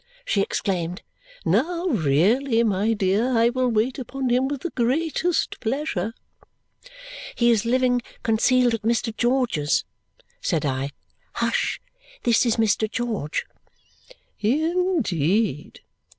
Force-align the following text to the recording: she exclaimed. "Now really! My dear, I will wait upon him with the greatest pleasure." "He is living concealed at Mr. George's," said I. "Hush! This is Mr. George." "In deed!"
she 0.25 0.41
exclaimed. 0.41 1.03
"Now 1.45 1.85
really! 1.85 2.63
My 2.63 2.93
dear, 2.93 3.37
I 3.37 3.49
will 3.49 3.67
wait 3.69 3.99
upon 3.99 4.29
him 4.29 4.47
with 4.47 4.61
the 4.61 4.71
greatest 4.71 5.59
pleasure." 5.59 6.15
"He 7.35 7.51
is 7.51 7.65
living 7.65 8.01
concealed 8.23 8.73
at 8.73 8.81
Mr. 8.81 9.15
George's," 9.15 9.85
said 10.41 10.65
I. 10.65 10.89
"Hush! 11.33 11.79
This 12.23 12.47
is 12.47 12.55
Mr. 12.55 12.89
George." 12.91 13.45
"In 14.39 15.01
deed!" 15.03 15.81